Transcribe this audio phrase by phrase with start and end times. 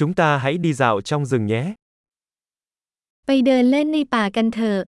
[0.00, 1.75] Chúng ta hãy đi dạo trong rừng nhé.
[3.25, 4.79] ไปเดินเล่นในป่ากันเถอะ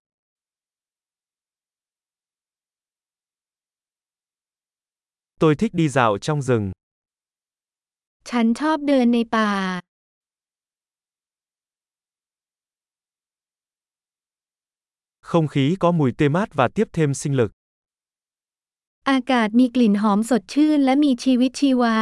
[5.40, 6.64] Tôi thích đi dạo trong rừng.
[8.30, 9.50] ฉันชอบเดินในป่า
[15.20, 17.50] Không khí có mùi tê mát và tiếp thêm sinh lực.
[19.10, 21.98] อากาศมีกลิ่นหอมสดชื่นและมีชีวิตชีวา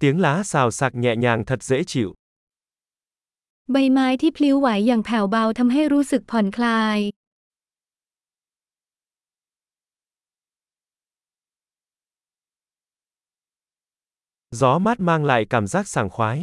[0.00, 2.14] Tiếng lá xào xạc nhẹ nhàng thật dễ chịu.
[3.72, 6.98] ใบไม้ที่พลิ้วไหวอย่างแผ่วเบาทำให้รู้สึกผ่อนคลาย
[14.60, 16.38] Gió mát mang lại cảm giác sảng khoái.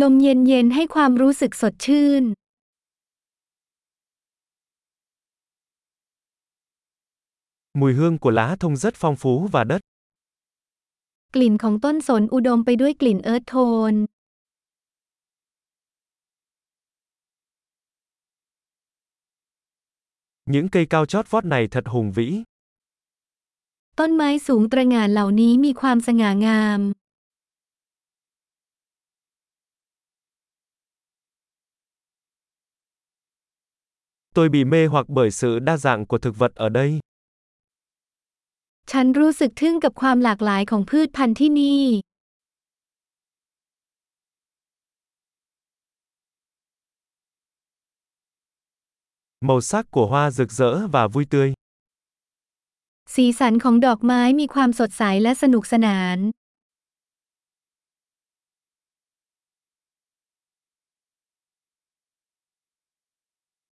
[0.00, 2.24] ลมเย็นๆให้ความรู้สึกสดชื่น
[7.80, 9.80] Mùi hương của lá thông rất phong phú và đất.
[11.34, 13.56] กลิ่นของต้นสนอุดมไปด้วยกลิ่นเอิร์ธโท
[13.92, 13.94] น
[20.52, 22.28] Những cây cao chót vót này thật hùng vĩ.
[23.98, 26.80] ต้นไม้สูงตระหง่านเหล่านี้มีความสง่างาม
[34.34, 37.00] Tôi bị mê hoặc bởi sự đa dạng của thực vật ở đây.
[38.92, 41.84] ฉันรู้สึกทึ่งกับความหลากหลายของพืชพันธุ์ที่นี่
[49.48, 51.48] Màu sắc của hoa rực rỡ và vui tươi.
[53.14, 56.18] สีสันของดอกไม้มีความสดใสและสนุกสนาน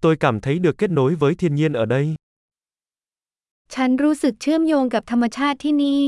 [0.03, 2.15] Tôi cảm thấy được kết nối với thiên nhiên ở đây.
[3.75, 6.07] ฉันรู้สึกเชื่อมโยงกับธรรมชาติที่นี่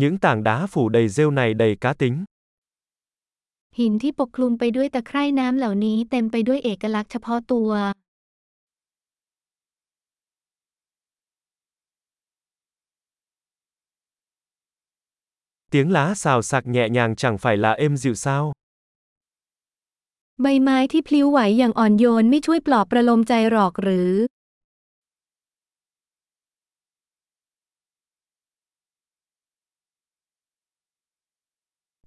[0.00, 2.24] Những tảng đá phủ đầy rêu này đầy cá tính.
[3.78, 7.70] หินที่ปกคลุมไปด้วยตะไคร่น้ำเหล่านี้เต็มไปด้วยเอกลักษณ์เฉพาะตัว
[15.72, 18.52] Tiếng lá xào xạc nhẹ nhàng chẳng phải là êm dịu sao?
[20.42, 24.10] ใบไม้ที่พลิ้วไหวอย่างอ่อนโยนไม่ช่วยปลอบประโลมใจหรอกหรือ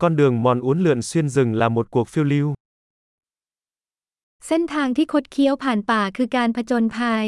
[0.01, 2.47] Con đường mòn uốn lượn xuyên rừng là một cuộc phiêu lưu.
[4.47, 7.27] เส้นทางที่คดเคี้ยวผ่านป่าคือการผจญภัย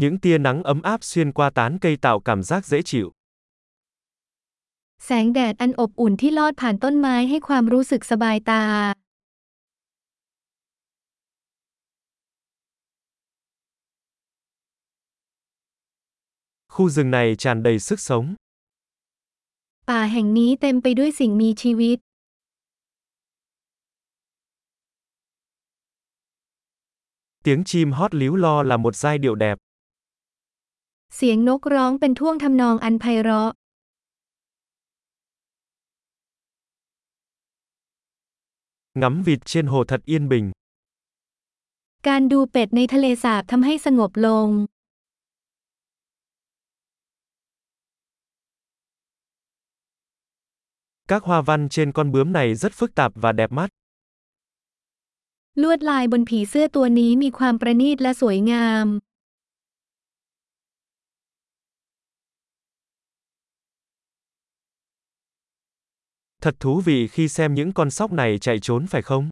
[0.00, 3.12] Những tia nắng ấm áp xuyên qua tán cây tạo cảm giác dễ chịu.
[5.05, 8.63] แสงแดดอันอบอุ่นที่ลอดผ่านต้นไม้ให้ความรู้สึกสบายตา
[16.73, 18.25] Khu rừng này tràn đầy sức sống.
[19.89, 21.97] ป่าแห่งนี้เต็มไปด้วยสิ่งมีชีวิต
[27.45, 29.57] Tiếng chim hót líu lo là một giai điệu đẹp.
[31.15, 33.51] เสียงนกร้องเป็นท่วงทำนองอันไพเราะ
[38.94, 40.52] Ngắm vịt trên hồ thật yên bình.
[42.08, 44.48] การดูเป็ดในทะเลสาบทำให้สงบลง
[51.10, 53.68] Các hoa văn trên con bướm này rất phức tạp và đẹp mắt.
[55.62, 58.86] ลวดลายบนผีเสื้อตัวนี้มีความประณีตและสวยงาม
[66.42, 69.24] Thật thú vị khi xem những con sóc này chạy trốn phải không?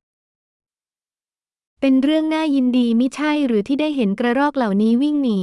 [1.80, 5.42] เป็นเรื่องน่ายินดีไม่ใช่หรือที่ได้เห็นกระรอกเหล่านี้วิ่งหนี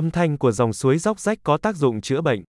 [0.00, 2.42] Âm thanh của dòng suối róc rách có tác dụng chữa bệnh.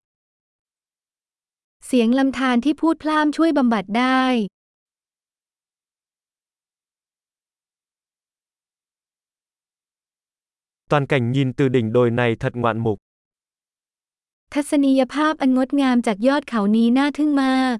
[1.88, 4.24] เสียงลำธารที่พูดพล่ามช่วยบำบัดได้
[10.92, 12.98] Toàn cảnh nhìn từ đỉnh đồi này thật ngoạn mục.
[14.54, 17.78] ทัศนียภาพอันงดงามจากยอดเขานี้น่าทึ่งมาก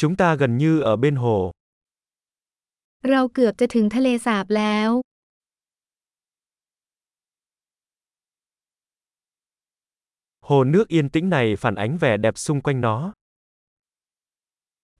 [0.00, 1.38] Chúng ta gần như ở bên hồ.
[3.08, 4.90] เราเกือบจะถึงทะเลสาบแล้ว
[10.48, 13.12] Hồ nước yên tĩnh này phản ánh vẻ đẹp xung quanh nó.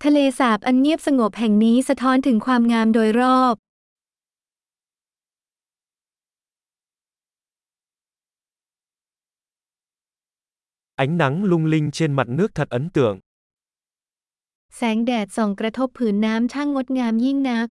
[0.03, 3.55] ทะเลสาบอันเงียบสงบแห่งนี้สะท้อนถึงความงามโดยรอบ
[11.03, 13.19] Ánh nắng lung linh trên mặt nước thật ấn tượng.
[14.77, 17.67] แสงแดดส่องกระทบผืนน้ำช่างงดงามยิ่งนัก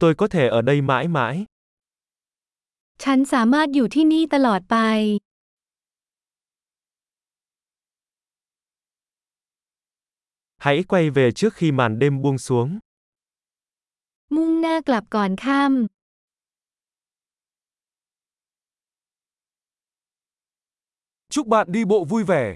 [0.00, 1.49] Tôi có thể ở đây mãi mãi.
[3.03, 4.77] ฉันสามารถอยู่ที่นี่ตลอดไป
[10.65, 12.69] Hãy quay về trước khi màn đêm buông xuống.
[14.35, 15.87] มุ่งหน้ากลับก่อนค่ำ
[21.29, 22.55] Chúc bạn đi bộ vui vẻ.